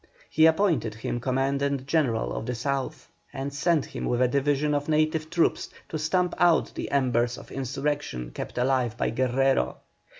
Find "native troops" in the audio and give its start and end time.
4.89-5.69